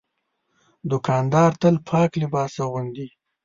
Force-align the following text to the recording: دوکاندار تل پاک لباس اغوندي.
دوکاندار 0.89 1.51
تل 1.61 1.75
پاک 1.89 2.11
لباس 2.21 2.53
اغوندي. 2.63 3.07